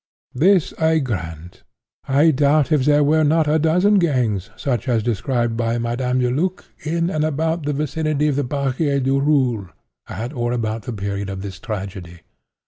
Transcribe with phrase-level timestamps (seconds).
[0.33, 1.61] This I grant.
[2.07, 6.65] I doubt if there were not a dozen gangs, such as described by Madame Deluc,
[6.83, 9.69] in and about the vicinity of the Barrière du Roule
[10.09, 12.21] at or about the period of this tragedy.